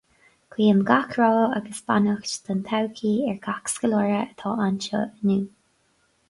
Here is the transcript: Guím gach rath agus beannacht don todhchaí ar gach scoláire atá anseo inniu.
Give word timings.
Guím 0.53 0.79
gach 0.91 1.11
rath 1.23 1.51
agus 1.57 1.81
beannacht 1.91 2.39
don 2.47 2.63
todhchaí 2.71 3.13
ar 3.33 3.37
gach 3.45 3.71
scoláire 3.75 4.17
atá 4.23 4.55
anseo 4.69 5.05
inniu. 5.13 5.47